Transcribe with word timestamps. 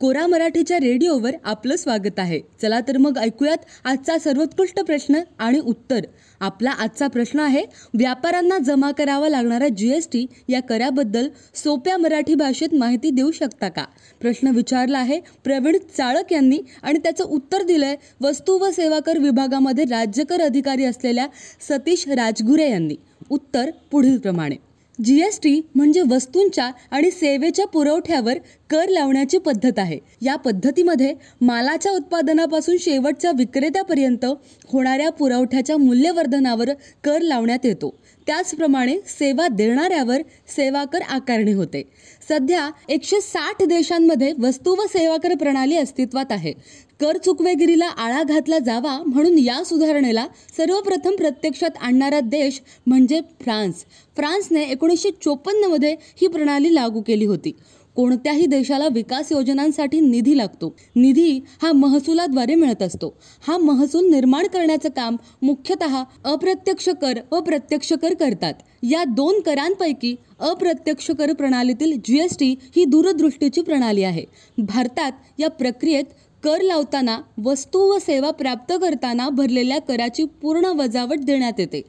कोरा 0.00 0.26
मराठीच्या 0.26 0.78
रेडिओवर 0.78 1.34
आपलं 1.44 1.76
स्वागत 1.76 2.18
आहे. 2.18 2.40
चला 2.62 2.80
तर 2.80 2.96
मग 2.96 3.18
ऐकूयात 3.18 3.58
आजचा 3.84 4.16
सर्वोत्कृष्ट 4.18 4.80
प्रश्न 4.80 5.20
आणि 5.38 5.58
उत्तर. 5.60 6.00
आपला 6.40 6.70
आजचा 6.70 7.06
प्रश्न 7.06 7.40
आहे 7.40 7.62
व्यापाऱ्यांना 7.94 8.58
जमा 8.58 8.90
करावा 8.90 9.28
लागणारा 9.28 9.68
जी 9.68 9.90
एस 9.92 10.08
टी 10.12 10.24
या 10.48 10.60
कराबद्दल 10.62 11.28
सोप्या 11.54 11.96
मराठी 11.96 12.34
भाषेत 12.34 12.74
माहिती 12.74 13.10
देऊ 13.10 13.30
शकता 13.30 13.68
का? 13.68 13.84
प्रश्न 14.20 14.54
विचारला 14.54 14.98
आहे 14.98 15.20
प्रवीण 15.44 15.78
चाळक 15.96 16.32
यांनी 16.32 16.58
आणि 16.82 16.98
त्याचं 16.98 17.24
उत्तर 17.24 17.62
दिलंय 17.62 17.96
वस्तू 18.20 18.58
व 18.58 18.70
सेवा 18.70 18.98
कर 18.98 19.18
विभागामध्ये 19.18 19.84
राज्यकर 19.84 20.40
अधिकारी 20.40 20.84
असलेल्या 20.84 21.26
सतीश 21.68 22.08
राजगुरे 22.08 22.70
यांनी. 22.70 22.96
उत्तर 23.30 23.70
पुढीलप्रमाणे. 23.90 24.56
जी 24.98 25.20
एस 25.20 25.38
टी 25.42 25.60
म्हणजे 25.74 26.02
वस्तूंच्या 26.10 26.70
आणि 26.90 27.10
सेवेच्या 27.10 27.66
पुरवठ्यावर 27.66 28.38
कर 28.74 28.88
लावण्याची 28.88 29.38
पद्धत 29.38 29.78
आहे. 29.78 29.98
या 30.22 30.36
पद्धतीमध्ये 30.36 31.14
मालाच्या 31.40 31.92
उत्पादनापासून 31.92 32.76
शेवटच्या 32.80 33.30
विक्रेत्यापर्यंत 33.38 34.24
होणाऱ्या 34.72 35.10
पुरवठ्याच्या 35.10 35.76
मूल्यवर्धनावर 35.76 36.70
कर 37.04 37.20
लावण्यात 37.20 37.58
येतो. 37.64 37.94
त्याचप्रमाणे 38.26 38.96
सेवा 39.06 39.48
देणाऱ्यावर 39.48 40.22
सेवा 40.56 40.84
कर 40.84 41.02
आकारणी 41.02 41.52
होते. 41.52 41.82
सध्या 42.28 42.70
एकशे 42.88 43.20
साठ 43.20 43.62
देशांमध्ये 43.62 44.32
वस्तू 44.42 44.72
व 44.72 44.82
सेवा 44.86 45.16
कर 45.16 45.34
प्रणाली 45.34 45.76
अस्तित्वात 45.76 46.32
आहे. 46.32 46.52
कर 47.00 47.16
चुकवेगिरीला 47.16 47.86
आळा 47.86 48.22
घातला 48.22 48.58
जावा 48.58 49.02
म्हणून 49.06 49.38
या 49.38 49.64
सुधारणेला 49.64 50.26
सर्वप्रथम 50.56 51.16
प्रत्यक्षात 51.16 51.70
आणणारा 51.80 52.20
देश 52.20 52.60
म्हणजे 52.86 53.20
फ्रान्स. 53.40 53.76
फ्रान्सने 54.16 54.62
एकोणीसशे 54.62 55.10
चोपन्नमध्ये 55.24 55.96
ही 56.20 56.26
प्रणाली 56.26 56.74
लागू 56.74 57.00
केली 57.00 57.24
होती. 57.24 57.52
कोणत्याही 57.96 58.46
देशाला 58.46 58.88
विकास 58.88 59.32
योजनांसाठी 59.32 60.00
निधी 60.00 60.36
लागतो. 60.36 60.74
निधी 60.96 61.40
हा 61.62 61.72
महसुलाद्वारे 61.72 62.54
मिळत 62.54 62.82
असतो. 62.82 63.16
हा 63.48 63.58
महसूल 63.58 64.10
निर्माण 64.10 64.46
करण्याचं 64.46 64.88
काम 64.88 65.16
मुख्यतः 65.42 66.02
अप्रत्यक्ष 66.24 66.88
कर 66.88 67.18
व 67.32 67.40
प्रत्यक्ष 67.40 67.92
कर 67.92 68.14
करतात. 68.14 68.54
या 68.82 69.04
दोन 69.04 69.40
करांपैकी 69.40 70.16
अप्रत्यक्ष 70.38 71.10
कर 71.10 71.32
प्रणालीतील 71.32 72.00
जी 72.04 72.18
एस 72.18 72.36
टी 72.38 72.54
ही 72.76 72.84
दूरदृष्टीची 72.84 73.60
प्रणाली 73.60 74.02
आहे. 74.02 74.24
भारतात 74.58 75.12
या 75.38 75.50
प्रक्रियेत 75.50 76.04
कर 76.42 76.60
लावताना 76.60 77.18
वस्तू 77.44 77.78
व 77.78 77.98
सेवा 77.98 78.30
प्राप्त 78.30 78.72
करताना 78.72 79.28
भरलेल्या 79.28 79.80
कराची 79.80 80.24
पूर्ण 80.24 80.64
वजावट 80.64 81.18
देण्यात 81.18 81.60
येते. 81.60 81.82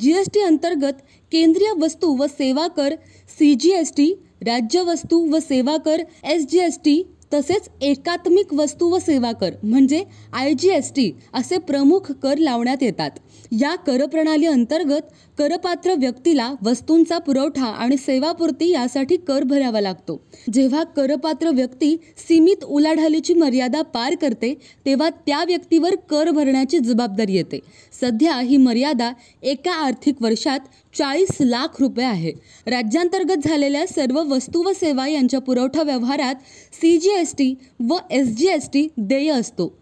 जी 0.00 0.12
एस 0.12 0.26
टी 0.34 0.40
अंतर्गत 0.40 1.02
केंद्रीय 1.32 1.72
वस्तू 1.80 2.16
व 2.16 2.26
सेवा 2.26 2.66
कर 2.68 2.94
सी 3.38 3.54
जी 3.54 3.70
एस 3.70 3.92
टी 3.96 4.12
राज्य 4.46 4.80
वस्तू 4.80 5.18
व 5.32 5.38
सेवा 5.38 5.76
कर 5.76 6.02
एस 6.24 6.46
जी 6.46 6.58
एस 6.58 6.78
टी 6.84 7.02
तसेच 7.34 7.68
एकात्मिक 7.82 8.52
वस्तू 8.54 8.88
व 8.88 8.98
सेवा 8.98 9.32
कर 9.32 9.54
म्हणजे 9.62 10.02
आय 10.32 10.52
जी 10.54 10.68
एस 10.68 10.90
टी 10.96 11.10
असे 11.34 11.58
प्रमुख 11.58 12.10
कर 12.12 12.38
लावण्यात 12.38 12.82
येतात. 12.82 13.10
या 13.52 13.74
कर 13.76 14.06
प्रणाली 14.06 14.46
अंतर्गत 14.46 15.12
करपात्र 15.38 15.94
व्यक्तीला 15.94 16.54
वस्तूंचा 16.64 17.16
पुरवठा 17.18 17.64
आणि 17.64 17.96
सेवापूर्ती 17.96 18.70
यासाठी 18.70 19.16
कर 19.16 19.42
भरावा 19.42 19.80
लागतो. 19.80 20.20
जेव्हा 20.52 20.82
करपात्र 20.84 21.50
व्यक्ती 21.50 21.96
सीमित 22.18 22.64
उलाढालीची 22.64 23.34
मर्यादा 23.34 23.82
पार 23.82 24.14
करते 24.14 24.54
तेव्हा 24.86 25.08
त्या 25.26 25.42
व्यक्तीवर 25.44 25.94
कर 26.10 26.30
भरण्याची 26.30 26.78
जबाबदारी 26.78 27.34
येते. 27.34 27.58
सध्या 28.00 28.38
ही 28.40 28.56
मर्यादा 28.56 29.12
एका 29.42 29.72
आर्थिक 29.72 30.22
वर्षात 30.22 30.60
चाळीस 30.98 31.36
लाख 31.40 31.80
रुपये 31.80 32.04
आहे. 32.04 32.32
राज्यांतर्गत 32.66 33.46
झालेल्या 33.48 33.86
सर्व 33.86 34.22
वस्तू 34.34 34.62
व 34.62 34.72
सेवा 34.72 35.08
यांच्या 35.08 35.40
पुरवठा 35.40 35.82
व्यवहारात 35.82 36.34
सी 36.72 36.96
जी 36.98 37.10
एस 37.10 37.34
टी 37.38 37.54
व 37.88 37.96
एस 38.10 38.36
जी 38.36 38.48
एस 38.48 38.68
टी 38.72 38.88
देय 38.96 39.30
असतो. 39.30 39.76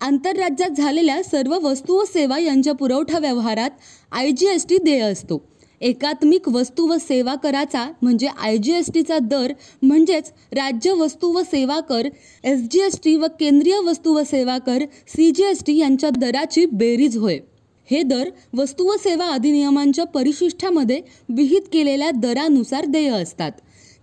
आंतरराज्यात 0.00 0.70
झालेल्या 0.70 1.22
सर्व 1.22 1.58
वस्तू 1.62 1.98
व 1.98 2.04
सेवा 2.04 2.38
यांच्या 2.38 2.72
पुरवठा 2.72 3.18
व्यवहारात 3.18 3.70
आय 4.12 4.30
जी 4.30 4.46
एस 4.46 4.66
टी 4.68 4.76
देय 4.78 5.00
असतो. 5.00 5.40
एकात्मिक 5.80 6.48
वस्तू 6.48 6.86
व 6.86 6.96
सेवा 7.00 7.34
कराचा 7.34 7.84
म्हणजे 8.02 8.26
आय 8.26 8.56
जी 8.56 8.72
एस 8.72 8.90
टीचा 8.94 9.18
दर 9.18 9.52
म्हणजेच 9.82 10.32
राज्य 10.52 10.92
वस्तू 10.92 11.32
व 11.32 11.42
सेवा 11.42 11.78
कर 11.80 12.08
एस 12.44 12.60
जी 12.70 12.80
एस 12.80 12.98
टी 13.04 13.16
व 13.16 13.26
केंद्रीय 13.40 13.78
वस्तू 13.78 14.14
व 14.14 14.22
सेवा 14.22 14.58
कर 14.58 14.84
सी 15.08 15.30
जी 15.30 15.44
एस 15.44 15.62
टी 15.66 15.76
यांच्या 15.76 16.10
दराची 16.10 16.66
बेरीज 16.66 17.16
होय. 17.16 17.38
हे 17.90 18.02
दर 18.02 18.28
वस्तू 18.56 18.84
व 18.84 18.96
सेवा 18.96 19.26
अधिनियमांच्या 19.26 20.04
परिशिष्ठामध्ये 20.04 21.00
विहित 21.28 21.68
केलेल्या 21.72 22.10
दरानुसार 22.10 22.84
देय 22.84 23.08
असतात. 23.10 23.52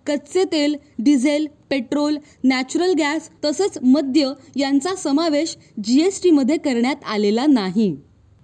कच्चे 0.08 0.44
तेल 0.44 0.76
डिझेल 1.00 1.48
पेट्रोल 1.70 2.18
नॅचरल 2.44 2.94
गॅस 2.94 3.30
तसंच 3.46 3.78
मद्य 3.84 4.32
यांचा 4.56 4.96
समावेश 4.96 5.56
जी 5.84 6.02
एस 6.02 6.22
टीमध्ये 6.24 6.58
करण्यात 6.58 7.04
आलेला 7.06 7.46
नाही. 7.46 7.96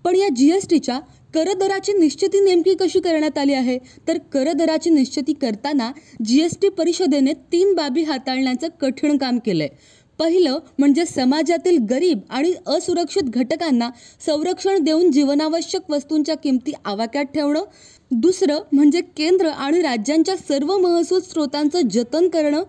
पण 0.06 0.16
या 0.16 0.28
जी 0.36 0.52
एस 0.52 0.68
टीच्या 0.70 1.00
करदराची 1.34 1.94
निश्चिती 1.94 2.40
नेमकी 2.40 2.74
कशी 2.76 3.00
करण्यात 3.00 3.38
आली 3.38 3.54
आहे? 3.54 3.78
तर 4.08 4.18
करदराची 4.34 4.90
निश्चिती 4.90 5.34
करताना 5.34 5.92
जी 6.26 6.42
एस 6.42 6.58
टी 6.62 6.70
परिषदेने 6.70 7.34
तीन 7.52 7.74
बाबी 7.74 8.04
हाताळण्याचं 8.04 8.68
कठीण 8.82 9.18
काम 9.18 9.38
केलं 9.38 9.64
आहे 9.64 9.78
पहिलं 10.22 10.58
म्हणजे 10.80 11.06
समाजातील 11.06 11.78
गरीब 11.90 12.20
आणि 12.30 12.54
असुरक्षित 12.68 13.30
घटकांना 13.34 13.90
संरक्षण 14.26 14.84
देऊन 14.84 15.12
जीवनावश्यक 15.12 15.90
वस्तूंच्या 15.90 16.36
किमती 16.36 16.72
आवाक्यात 16.86 17.26
ठेवणं. 17.26 17.64
दुसरं 18.12 18.59
म्हणजे 18.72 19.02
केंद्र 19.18 19.48
आणि 19.48 19.82
राज्यांच्या 19.82 20.36
सर्व 20.38 20.78
महसूल 20.78 21.20
स्रोतांचं 21.20 21.88
जतन 21.92 22.28
करणं. 22.28 22.64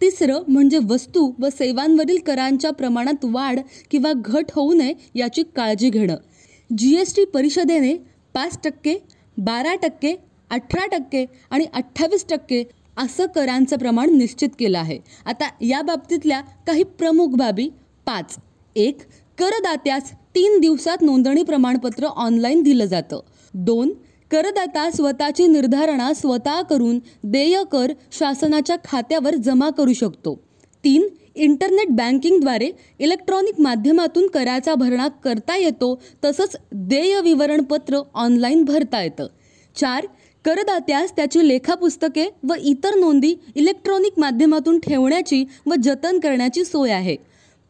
तिसरं 0.00 0.42
म्हणजे 0.48 0.78
वस्तू 0.88 1.30
व 1.40 1.48
सेवांवरील 1.48 2.18
करांच्या 2.26 2.70
प्रमाणात 2.70 3.24
वाढ 3.24 3.60
किंवा 3.90 4.12
घट 4.16 4.52
होऊ 4.54 4.72
नये 4.72 4.94
याची 5.14 5.42
काळजी 5.56 5.90
घेणं. 5.90 6.16
जी 6.78 6.94
एस 6.96 7.14
टी 7.16 7.24
परिषदेने 7.24 7.94
पाच 8.34 8.58
टक्के 8.64 8.94
बारा 9.36 9.74
टक्के 9.74 10.14
अठरा 10.50 10.86
टक्के 10.86 11.24
आणि 11.50 11.66
अठ्ठावीस 11.74 12.26
टक्के 12.30 12.62
असं 12.96 13.26
करांचं 13.26 13.76
प्रमाण 13.76 14.10
निश्चित 14.10 14.48
केलं 14.58 14.78
आहे. 14.78 14.98
आता 15.26 15.48
या 15.60 15.82
बाबतीतल्या 15.82 16.40
काही 16.40 16.82
प्रमुख 16.82 17.28
बाबी 17.28 17.68
पाच. 18.06 18.36
एक 18.76 18.98
करदात्यास 19.38 20.12
तीन 20.34 20.60
दिवसात 20.60 21.02
नोंदणी 21.02 21.42
प्रमाणपत्र 21.42 22.04
ऑनलाईन 22.04 22.62
दिलं 22.62 22.84
जातं. 22.84 23.20
दोन 23.54 23.92
करदाता 24.30 24.90
स्वतःची 24.90 25.46
निर्धारणा 25.46 26.12
स्वतः 26.12 26.62
करून 26.62 26.98
देय 27.24 27.62
कर 27.72 27.92
शासनाच्या 28.12 28.76
खात्यावर 28.84 29.34
जमा 29.34 29.70
करू 29.70 29.92
शकतो. 29.92 30.34
तीन 30.84 31.08
इंटरनेट 31.34 31.88
बँकिंगद्वारे 31.88 32.70
इलेक्ट्रॉनिक 32.98 33.60
माध्यमातून 33.60 34.26
कराचा 34.26 34.74
भरणा 34.74 35.08
करता 35.08 35.56
येतो 35.56 36.02
तसंच 36.24 36.56
देय 36.72 37.20
विवरणपत्र 37.20 38.00
ऑनलाईन 38.14 38.64
भरता 38.64 39.02
येतं. 39.02 39.26
चार 39.76 40.06
करदात्यास 40.44 41.12
त्याची 41.16 41.46
लेखापुस्तके 41.48 42.28
व 42.42 42.54
इतर 42.64 42.94
नोंदी 42.94 43.34
इलेक्ट्रॉनिक 43.54 44.18
माध्यमातून 44.18 44.78
ठेवण्याची 44.78 45.44
व 45.66 45.74
जतन 45.82 46.18
करण्याची 46.18 46.64
सोय 46.64 46.90
आहे. 46.90 47.16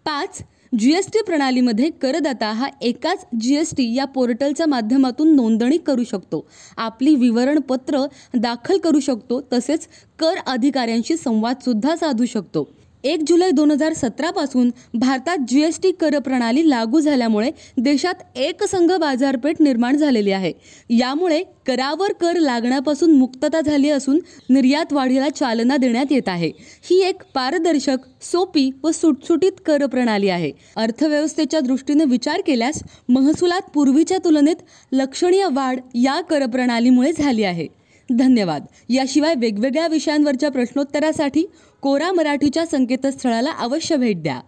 पाच 0.04 0.42
जी 0.78 0.92
एस 0.94 1.06
टी 1.06 1.22
प्रणालीमध्ये 1.22 1.90
करदाता 2.02 2.50
हा 2.52 2.68
एकाच 2.82 3.24
जी 3.40 3.56
एस 3.56 3.70
टी 3.70 3.92
या 3.94 4.04
पोर्टलच्या 4.04 4.66
माध्यमातून 4.66 5.34
नोंदणी 5.36 5.78
करू 5.78 6.04
शकतो. 6.04 6.44
आपली 6.76 7.14
विवरणपत्र 7.14 8.04
दाखल 8.34 8.78
करू 8.78 9.00
शकतो 9.00 9.40
तसेच 9.52 9.86
कर 10.18 10.38
अधिकाऱ्यांशी 10.46 11.16
संवादसुद्धा 11.16 11.96
साधू 11.96 12.24
शकतो. 12.24 12.68
एक 13.04 13.20
जुलै 13.28 13.50
दोन 13.50 13.70
हजार 13.70 13.92
सतरापासून 13.92 14.70
भारतात 14.94 15.38
जी 15.48 15.62
एस 15.62 15.80
टी 15.82 15.90
कर 15.92 16.18
प्रणाली 16.18 16.70
लागू 16.70 17.00
झाल्यामुळे 17.00 17.50
देशात 17.76 18.14
एकसंघ 18.36 18.92
बाजारपेठ 18.92 19.56
निर्माण 19.60 19.96
झालेली 19.96 20.30
आहे. 20.30 20.52
यामुळे 20.90 21.42
करावर 21.66 22.12
कर 22.12 22.38
लागण्यापासून 22.38 23.12
मुक्तता 23.12 23.60
झाली 23.60 23.90
असून 23.90 24.20
निर्यात 24.50 24.92
वाढीला 24.92 25.28
चालना 25.28 25.76
देण्यात 25.76 26.06
येत 26.10 26.28
आहे. 26.28 26.50
ही 26.90 27.02
एक 27.02 27.22
पारदर्शक 27.34 27.96
सोपी 28.22 28.70
व 28.84 28.90
सुटसुटीत 28.90 29.52
कर 29.66 29.86
प्रणाली 29.86 30.28
आहे. 30.28 30.52
अर्थव्यवस्थेच्या 30.76 31.60
दृष्टीने 31.60 32.04
विचार 32.04 32.40
केल्यास 32.46 32.82
महसुलात 33.08 33.70
पूर्वीच्या 33.74 34.18
तुलनेत 34.18 34.56
लक्षणीय 34.92 35.46
वाढ 35.52 35.78
या 35.94 36.20
कर 36.20 36.46
प्रणालीमुळे 36.46 37.12
झाली 37.12 37.44
आहे. 37.44 37.66
धन्यवाद. 38.10 38.64
याशिवाय 38.88 39.34
वेगवेगळ्या 39.34 39.86
विषयांवरच्या 39.88 40.50
प्रश्नोत्तरासाठी 40.50 41.44
कोरा 41.82 42.12
मराठीच्या 42.12 42.66
संकेतस्थळाला 42.66 43.50
अवश्य 43.50 43.96
भेट 43.96 44.22
द्या. 44.22 44.40